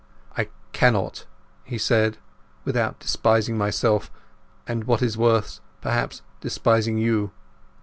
[0.35, 1.27] "I cannot"
[1.63, 2.17] he said,
[2.65, 4.09] "without despising myself,
[4.65, 7.29] and what is worse, perhaps, despising you.